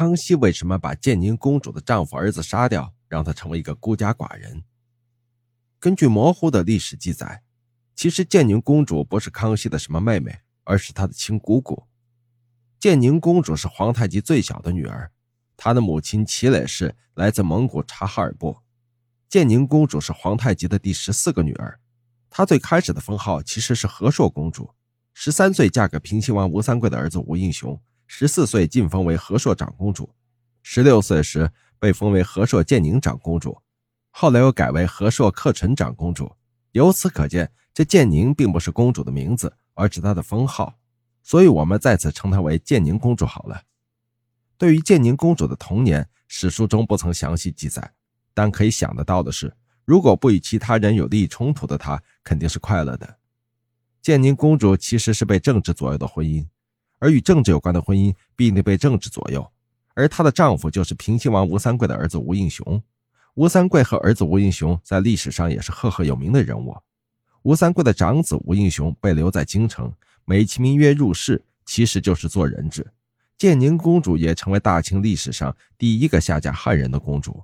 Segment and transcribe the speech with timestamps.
[0.00, 4.64] 康熙为什么把建宁公主的丈夫儿子杀掉，让她成为一个孤家寡人？
[5.78, 7.42] 根据模糊的历史记载，
[7.94, 11.86] 其实建宁公主不是康熙的什么妹妹，而是他的亲姑姑。
[12.78, 15.12] 建宁公主是皇太极最小的女儿，
[15.54, 18.56] 她的母亲齐磊氏来自蒙古察哈尔部。
[19.28, 21.78] 建宁公主是皇太极的第十四个女儿，
[22.30, 24.70] 她最开始的封号其实是和硕公主。
[25.12, 27.78] 十三岁嫁给平西王吴三桂的儿子吴应熊，
[28.12, 30.12] 十四岁晋封为和硕长公主，
[30.64, 31.48] 十六岁时
[31.78, 33.56] 被封为和硕建宁长公主，
[34.10, 36.34] 后来又改为和硕克纯长公主。
[36.72, 40.74] 由此可见，这建宁并不是公主的名字，而是她的封号。
[41.22, 43.62] 所以，我们再次称她为建宁公主好了。
[44.58, 47.92] 对于建宁公主的童年，史书中不曾详细记载，
[48.34, 53.18] 但可以想得到的是，如果不与其他人有利益冲突的她，肯定是快乐的。
[54.02, 56.44] 建宁公主其实是被政治左右的婚姻，
[57.00, 59.44] 而与政治有关的婚姻必定被政治左右。
[59.94, 62.80] 而她的丈夫就是平西王吴三桂的儿子吴应熊。
[63.34, 66.76] 吴三桂和儿子吴应熊在历史上也是赫赫有名的人物。
[67.42, 69.92] 吴三桂的长子吴应熊被留在京城。
[70.24, 72.86] 美其名曰入仕，其实就是做人质。
[73.36, 77.42] 建宁公主也成为大清历史上第一个下嫁汉人的公主。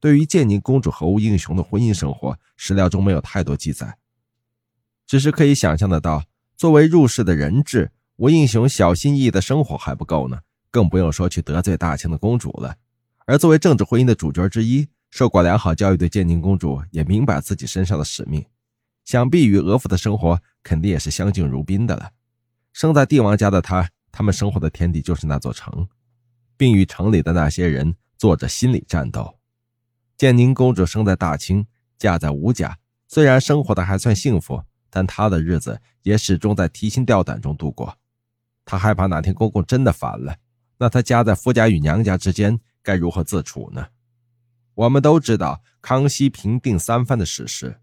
[0.00, 3.96] 对于建宁公主和吴应熊的婚姻生活，史料中没有太多记载，
[5.06, 6.24] 只是可以想象得到，
[6.56, 10.38] 作为入仕的人质，吴应熊小心翼翼的生活还不够呢，
[10.70, 12.76] 更不用说去得罪大清的公主了。
[13.24, 18.44] 而作为政治婚姻的主角之一，受过良好教育的建宁公主也明白自己身上的使命。
[19.06, 22.10] 想必与额驸的生活肯定也是相敬如宾的了。
[22.74, 25.88] 生在帝王家的他，他们生活的天地就是那座城，
[26.58, 29.34] 并与城里的那些人做着心理战斗。
[30.18, 31.64] 建宁公主生在大清，
[31.96, 32.76] 嫁在吴家，
[33.08, 37.96] 虽然生活的还算幸福，但她的日子也始终在提心吊胆中度过。
[38.64, 40.36] 她害怕哪天公公真的反了，
[40.78, 43.88] 那她夹在夫家与娘家之间，该如何自处呢？
[44.74, 47.80] 我们都知道康熙平定三藩的史实。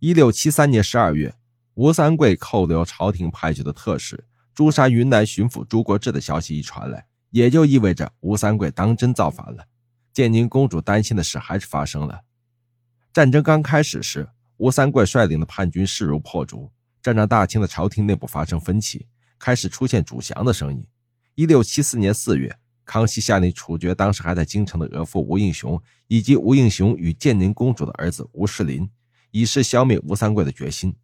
[0.00, 1.34] 一六七三年十二月，
[1.74, 9.64] 吴三桂扣留朝廷派去的特使、诛杀云南巡抚朱国志的消息一传来，也就意味着吴三桂当真造反了。
[10.12, 12.20] 建宁公主担心的事还是发生了。
[13.12, 14.28] 战争刚开始时，
[14.58, 19.06] 吴三桂率领的叛军势如破竹，这让大清的朝廷内部发生分歧，
[19.38, 20.86] 开始出现主降的声音。
[21.34, 28.88] 一六七四年四月，康熙下令处决当时还在京城的额驸吴应熊，以及吴应熊与建宁公主的儿子吴世林。
[29.36, 30.94] 以示消灭吴三桂的决心。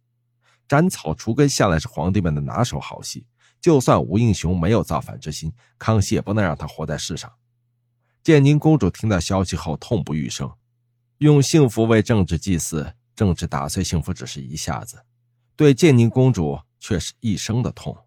[0.65, 3.25] 斩草除根向来是皇帝们的拿手好戏，
[3.59, 7.29] 就算吴应熊没有造反之心，康熙也不能让他活在世上。
[8.23, 10.49] 建宁公主听到消息后痛不欲生，
[11.17, 15.03] 用幸福为政治祭祀，政治打碎幸福只是一下子，
[15.57, 17.97] 对建宁公主却是一生的痛。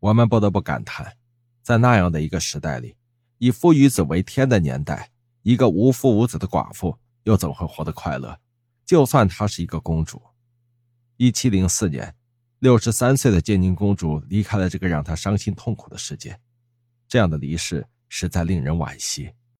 [0.00, 1.16] 我们不得不感叹，
[1.62, 2.96] 在那样的一个时代里，
[3.38, 5.10] 以夫与子为天的年代，
[5.42, 8.38] 一个无夫无子的寡妇又怎会活得快乐？
[8.84, 10.22] 就算她是一个公主，
[11.16, 12.14] 一七零四年，
[12.58, 16.38] 六十三岁的建宁公主离开了这个让她伤心痛苦的世界，
[17.08, 19.32] 这样的离世实在令人惋惜。